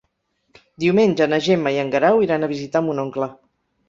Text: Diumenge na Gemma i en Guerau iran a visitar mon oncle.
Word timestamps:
Diumenge 0.83 1.27
na 1.33 1.37
Gemma 1.47 1.73
i 1.75 1.77
en 1.81 1.91
Guerau 1.97 2.21
iran 2.29 2.47
a 2.47 2.49
visitar 2.53 2.81
mon 2.87 3.03
oncle. 3.05 3.29